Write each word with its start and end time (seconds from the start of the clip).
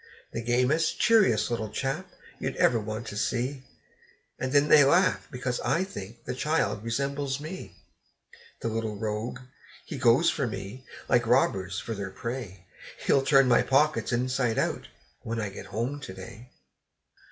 The 0.31 0.41
gamest, 0.41 0.99
cheeriest 0.99 1.51
little 1.51 1.69
chap, 1.69 2.09
you'd 2.39 2.55
ever 2.55 2.79
want 2.79 3.05
to 3.05 3.15
see! 3.15 3.65
And 4.39 4.51
then 4.51 4.67
they 4.67 4.83
laugh, 4.83 5.27
because 5.29 5.59
I 5.59 5.83
think 5.83 6.23
the 6.25 6.33
child 6.33 6.83
resembles 6.83 7.39
me. 7.39 7.75
The 8.61 8.67
little 8.67 8.95
rogue! 8.95 9.41
he 9.85 9.99
goes 9.99 10.31
for 10.31 10.47
me, 10.47 10.87
like 11.07 11.27
robbers 11.27 11.77
for 11.79 11.93
their 11.93 12.09
prey; 12.09 12.65
He'll 13.05 13.21
turn 13.23 13.47
my 13.47 13.61
pockets 13.61 14.11
inside 14.11 14.57
out, 14.57 14.87
when 15.21 15.39
I 15.39 15.49
get 15.49 15.67
home 15.67 15.99
to 15.99 16.13
day. 16.15 16.49